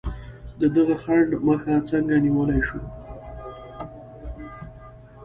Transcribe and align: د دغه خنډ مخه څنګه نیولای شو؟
د 0.59 0.61
دغه 0.75 0.95
خنډ 1.03 1.29
مخه 1.47 1.73
څنګه 1.89 2.15
نیولای 2.25 2.61
شو؟ 2.67 2.79